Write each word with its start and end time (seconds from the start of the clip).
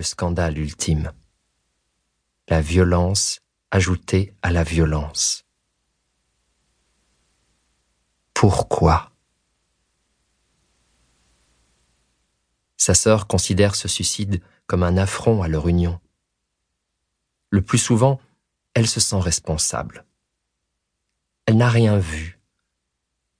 le 0.00 0.04
scandale 0.04 0.56
ultime. 0.56 1.12
La 2.48 2.62
violence 2.62 3.40
ajoutée 3.70 4.34
à 4.40 4.50
la 4.50 4.64
violence. 4.64 5.44
Pourquoi? 8.32 9.12
Sa 12.78 12.94
sœur 12.94 13.26
considère 13.26 13.74
ce 13.74 13.88
suicide 13.88 14.42
comme 14.66 14.84
un 14.84 14.96
affront 14.96 15.42
à 15.42 15.48
leur 15.48 15.68
union. 15.68 16.00
Le 17.50 17.60
plus 17.60 17.76
souvent, 17.76 18.22
elle 18.72 18.88
se 18.88 19.00
sent 19.00 19.20
responsable. 19.20 20.06
Elle 21.44 21.58
n'a 21.58 21.68
rien 21.68 21.98
vu, 21.98 22.40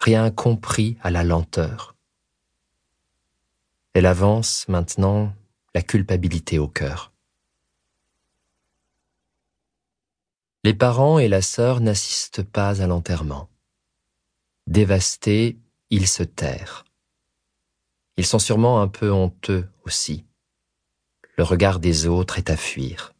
rien 0.00 0.32
compris 0.32 0.98
à 1.02 1.12
la 1.12 1.22
lenteur. 1.22 1.94
Elle 3.94 4.06
avance 4.06 4.66
maintenant 4.66 5.32
la 5.74 5.82
culpabilité 5.82 6.58
au 6.58 6.68
cœur. 6.68 7.12
Les 10.64 10.74
parents 10.74 11.18
et 11.18 11.28
la 11.28 11.42
sœur 11.42 11.80
n'assistent 11.80 12.42
pas 12.42 12.82
à 12.82 12.86
l'enterrement. 12.86 13.48
Dévastés, 14.66 15.58
ils 15.90 16.08
se 16.08 16.22
terrent. 16.22 16.84
Ils 18.16 18.26
sont 18.26 18.38
sûrement 18.38 18.82
un 18.82 18.88
peu 18.88 19.10
honteux 19.10 19.68
aussi. 19.84 20.24
Le 21.36 21.44
regard 21.44 21.78
des 21.78 22.06
autres 22.06 22.38
est 22.38 22.50
à 22.50 22.56
fuir. 22.56 23.14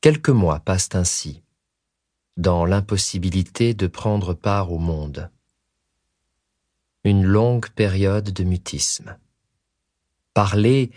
Quelques 0.00 0.30
mois 0.30 0.58
passent 0.58 0.94
ainsi, 0.94 1.42
dans 2.36 2.64
l'impossibilité 2.64 3.72
de 3.72 3.86
prendre 3.86 4.34
part 4.34 4.72
au 4.72 4.78
monde. 4.78 5.30
Une 7.04 7.24
longue 7.24 7.70
période 7.70 8.30
de 8.30 8.44
mutisme. 8.44 9.16
Parler, 10.34 10.90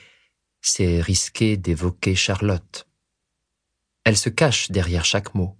c'est 0.61 1.01
risquer 1.01 1.57
d'évoquer 1.57 2.15
Charlotte. 2.15 2.87
Elle 4.03 4.17
se 4.17 4.29
cache 4.29 4.71
derrière 4.71 5.05
chaque 5.05 5.35
mot. 5.35 5.57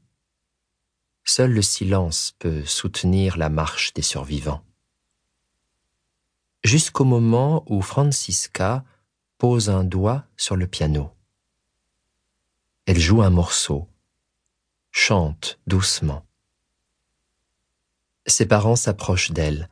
Seul 1.24 1.52
le 1.52 1.62
silence 1.62 2.36
peut 2.40 2.66
soutenir 2.66 3.38
la 3.38 3.50
marche 3.50 3.94
des 3.94 4.02
survivants 4.02 4.64
jusqu'au 6.66 7.04
moment 7.04 7.64
où 7.68 7.80
Francisca 7.84 8.84
pose 9.38 9.70
un 9.70 9.84
doigt 9.84 10.26
sur 10.36 10.56
le 10.56 10.66
piano. 10.66 11.16
Elle 12.88 13.00
joue 13.00 13.22
un 13.22 13.30
morceau, 13.30 13.88
chante 14.90 15.60
doucement. 15.68 16.26
Ses 18.26 18.48
parents 18.48 18.76
s'approchent 18.76 19.30
d'elle 19.30 19.70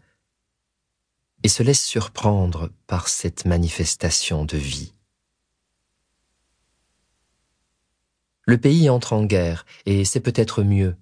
et 1.43 1.49
se 1.49 1.61
laissent 1.61 1.85
surprendre 1.85 2.71
par 2.87 3.07
cette 3.07 3.45
manifestation 3.45 4.45
de 4.45 4.57
vie. 4.57 4.93
Le 8.45 8.57
pays 8.57 8.89
entre 8.89 9.13
en 9.13 9.23
guerre 9.23 9.65
et 9.85 10.03
c'est 10.05 10.19
peut-être 10.19 10.63
mieux. 10.63 10.95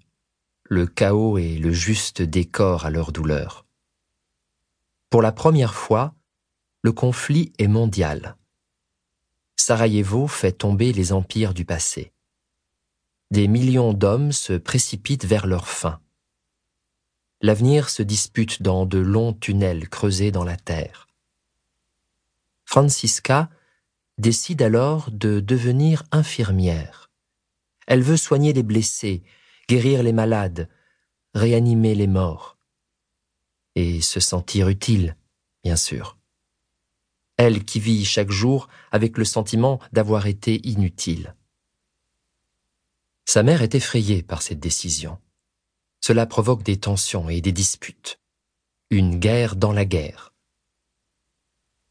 Le 0.63 0.85
chaos 0.85 1.37
est 1.37 1.57
le 1.57 1.71
juste 1.71 2.21
décor 2.21 2.85
à 2.85 2.89
leur 2.89 3.11
douleur. 3.11 3.65
Pour 5.09 5.21
la 5.21 5.31
première 5.31 5.73
fois, 5.73 6.13
le 6.81 6.91
conflit 6.91 7.51
est 7.57 7.67
mondial. 7.67 8.37
Sarajevo 9.55 10.27
fait 10.27 10.53
tomber 10.53 10.93
les 10.93 11.13
empires 11.13 11.53
du 11.53 11.65
passé. 11.65 12.13
Des 13.29 13.47
millions 13.47 13.93
d'hommes 13.93 14.31
se 14.31 14.53
précipitent 14.53 15.25
vers 15.25 15.47
leur 15.47 15.67
fin. 15.67 15.99
L'avenir 17.43 17.89
se 17.89 18.03
dispute 18.03 18.61
dans 18.61 18.85
de 18.85 18.99
longs 18.99 19.33
tunnels 19.33 19.89
creusés 19.89 20.31
dans 20.31 20.43
la 20.43 20.57
terre. 20.57 21.07
Francisca 22.65 23.49
décide 24.19 24.61
alors 24.61 25.09
de 25.11 25.39
devenir 25.39 26.03
infirmière. 26.11 27.09
Elle 27.87 28.03
veut 28.03 28.17
soigner 28.17 28.53
les 28.53 28.61
blessés, 28.61 29.23
guérir 29.67 30.03
les 30.03 30.13
malades, 30.13 30.69
réanimer 31.33 31.95
les 31.95 32.07
morts 32.07 32.57
et 33.75 34.01
se 34.01 34.19
sentir 34.19 34.69
utile, 34.69 35.15
bien 35.63 35.75
sûr. 35.75 36.19
Elle 37.37 37.65
qui 37.65 37.79
vit 37.79 38.05
chaque 38.05 38.29
jour 38.29 38.67
avec 38.91 39.17
le 39.17 39.25
sentiment 39.25 39.79
d'avoir 39.91 40.27
été 40.27 40.67
inutile. 40.67 41.35
Sa 43.25 43.41
mère 43.41 43.63
est 43.63 43.73
effrayée 43.73 44.21
par 44.21 44.43
cette 44.43 44.59
décision. 44.59 45.17
Cela 46.01 46.25
provoque 46.25 46.63
des 46.63 46.79
tensions 46.79 47.29
et 47.29 47.41
des 47.41 47.51
disputes. 47.51 48.19
Une 48.89 49.19
guerre 49.19 49.55
dans 49.55 49.71
la 49.71 49.85
guerre. 49.85 50.33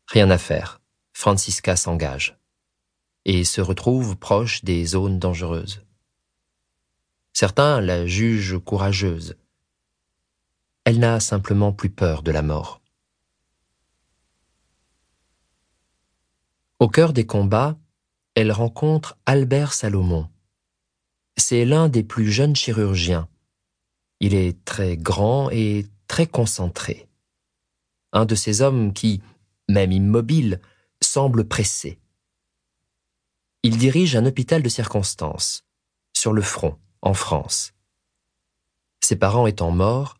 Rien 0.08 0.28
à 0.30 0.38
faire. 0.38 0.80
Francisca 1.12 1.76
s'engage 1.76 2.36
et 3.24 3.44
se 3.44 3.60
retrouve 3.60 4.16
proche 4.16 4.64
des 4.64 4.84
zones 4.84 5.18
dangereuses. 5.18 5.84
Certains 7.32 7.80
la 7.80 8.06
jugent 8.06 8.58
courageuse, 8.58 9.36
elle 10.84 10.98
n'a 10.98 11.20
simplement 11.20 11.72
plus 11.72 11.90
peur 11.90 12.22
de 12.22 12.32
la 12.32 12.42
mort. 12.42 12.80
Au 16.78 16.88
cœur 16.88 17.12
des 17.12 17.26
combats, 17.26 17.78
elle 18.34 18.50
rencontre 18.50 19.18
Albert 19.26 19.74
Salomon. 19.74 20.28
C'est 21.36 21.64
l'un 21.64 21.88
des 21.88 22.02
plus 22.02 22.30
jeunes 22.30 22.56
chirurgiens. 22.56 23.28
Il 24.20 24.34
est 24.34 24.64
très 24.64 24.96
grand 24.96 25.50
et 25.50 25.86
très 26.06 26.26
concentré. 26.26 27.08
Un 28.12 28.26
de 28.26 28.34
ces 28.34 28.60
hommes 28.60 28.92
qui, 28.92 29.22
même 29.68 29.92
immobile, 29.92 30.60
semble 31.02 31.48
pressé. 31.48 31.98
Il 33.62 33.78
dirige 33.78 34.16
un 34.16 34.26
hôpital 34.26 34.62
de 34.62 34.68
circonstance, 34.68 35.64
sur 36.12 36.32
le 36.32 36.42
front, 36.42 36.78
en 37.02 37.14
France. 37.14 37.72
Ses 39.02 39.16
parents 39.16 39.46
étant 39.46 39.70
morts, 39.70 40.18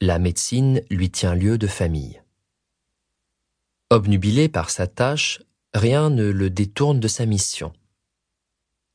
la 0.00 0.18
médecine 0.18 0.82
lui 0.90 1.10
tient 1.10 1.34
lieu 1.34 1.58
de 1.58 1.66
famille. 1.66 2.22
Obnubilé 3.90 4.48
par 4.48 4.70
sa 4.70 4.86
tâche, 4.86 5.42
rien 5.74 6.10
ne 6.10 6.30
le 6.30 6.50
détourne 6.50 7.00
de 7.00 7.08
sa 7.08 7.26
mission. 7.26 7.72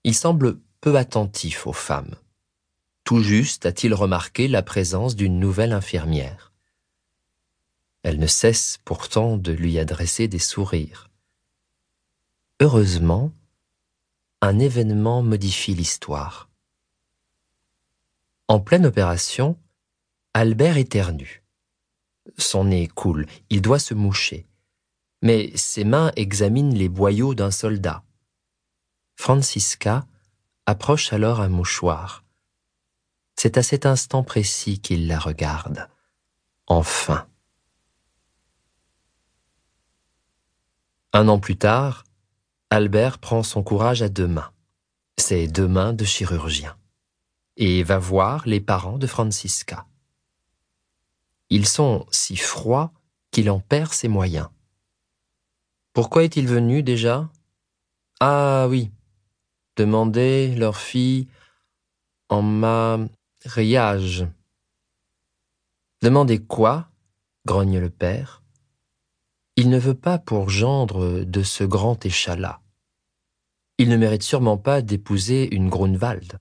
Il 0.04 0.16
semble 0.16 0.60
peu 0.82 0.96
attentif 0.96 1.68
aux 1.68 1.74
femmes. 1.74 2.16
Tout 3.08 3.24
juste 3.24 3.66
a-t-il 3.66 3.94
remarqué 3.94 4.50
la 4.50 4.62
présence 4.62 5.16
d'une 5.16 5.40
nouvelle 5.40 5.72
infirmière. 5.72 6.52
Elle 8.04 8.20
ne 8.20 8.28
cesse 8.28 8.80
pourtant 8.84 9.38
de 9.38 9.54
lui 9.54 9.80
adresser 9.80 10.28
des 10.28 10.40
sourires. 10.40 11.10
Heureusement, 12.60 13.32
un 14.42 14.60
événement 14.60 15.24
modifie 15.24 15.74
l'histoire. 15.74 16.50
En 18.50 18.60
pleine 18.60 18.86
opération, 18.86 19.58
Albert 20.34 20.76
éternue. 20.76 21.46
Son 22.38 22.66
nez 22.66 22.90
coule, 22.90 23.26
il 23.50 23.62
doit 23.62 23.80
se 23.80 23.94
moucher. 23.94 24.50
Mais 25.22 25.56
ses 25.56 25.86
mains 25.86 26.12
examinent 26.18 26.76
les 26.76 26.90
boyaux 26.90 27.36
d'un 27.36 27.52
soldat. 27.52 28.04
Francisca 29.16 30.06
approche 30.66 31.14
alors 31.14 31.40
un 31.40 31.48
mouchoir. 31.48 32.27
C'est 33.40 33.58
à 33.58 33.64
cet 33.64 33.86
instant 33.86 34.24
précis 34.24 34.80
qu'il 34.82 35.08
la 35.08 35.20
regarde. 35.20 35.88
Enfin. 36.66 37.28
Un 41.14 41.28
an 41.28 41.40
plus 41.40 41.58
tard, 41.58 42.04
Albert 42.72 43.20
prend 43.20 43.44
son 43.44 43.64
courage 43.64 44.02
à 44.02 44.10
deux 44.10 44.28
mains, 44.28 44.52
ses 45.20 45.48
deux 45.48 45.68
mains 45.68 45.94
de 45.94 46.04
chirurgien, 46.04 46.76
et 47.58 47.84
va 47.84 48.00
voir 48.00 48.48
les 48.48 48.60
parents 48.60 48.98
de 48.98 49.08
Francisca. 49.08 49.86
Ils 51.50 51.68
sont 51.68 52.08
si 52.12 52.36
froids 52.36 52.92
qu'il 53.32 53.50
en 53.52 53.60
perd 53.60 53.94
ses 53.94 54.08
moyens. 54.08 54.50
Pourquoi 55.94 56.24
est-il 56.24 56.48
venu 56.48 56.84
déjà? 56.84 57.30
Ah 58.20 58.66
oui, 58.68 58.92
demander 59.76 60.56
leur 60.56 60.78
fille 60.78 61.28
en 62.30 62.42
mariage. 63.48 64.28
Demandez 66.02 66.44
quoi 66.44 66.92
grogne 67.46 67.80
le 67.80 67.90
père? 67.90 68.44
Il 69.56 69.70
ne 69.70 69.80
veut 69.80 69.96
pas 69.96 70.20
pour 70.20 70.50
gendre 70.50 71.24
de 71.24 71.44
ce 71.44 71.64
grand 71.64 72.06
échalas. 72.06 72.60
Il 73.78 73.88
ne 73.88 73.96
mérite 73.96 74.24
sûrement 74.24 74.58
pas 74.58 74.82
d'épouser 74.82 75.48
une 75.56 75.70
Grunwald. 75.70 76.40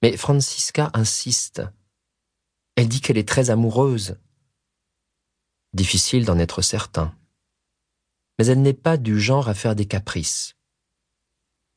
Mais 0.00 0.16
Francisca 0.16 0.90
insiste. 0.94 1.62
Elle 2.76 2.88
dit 2.88 3.02
qu'elle 3.02 3.18
est 3.18 3.28
très 3.28 3.50
amoureuse. 3.50 4.18
Difficile 5.74 6.24
d'en 6.24 6.38
être 6.38 6.62
certain. 6.62 7.14
Mais 8.38 8.46
elle 8.46 8.62
n'est 8.62 8.72
pas 8.72 8.96
du 8.96 9.20
genre 9.20 9.50
à 9.50 9.54
faire 9.54 9.76
des 9.76 9.86
caprices. 9.86 10.56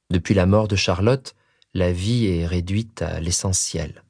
Depuis 0.09 0.33
la 0.33 0.45
mort 0.45 0.69
de 0.69 0.77
Charlotte, 0.77 1.35
la 1.73 1.91
vie 1.91 2.25
est 2.27 2.45
réduite 2.45 3.01
à 3.01 3.19
l'essentiel. 3.19 4.03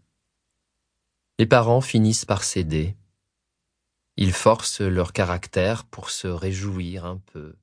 Les 1.39 1.45
parents 1.45 1.81
finissent 1.81 2.25
par 2.25 2.43
céder. 2.43 2.95
Ils 4.15 4.33
forcent 4.33 4.81
leur 4.81 5.13
caractère 5.13 5.85
pour 5.85 6.09
se 6.09 6.27
réjouir 6.27 7.05
un 7.05 7.17
peu. 7.17 7.55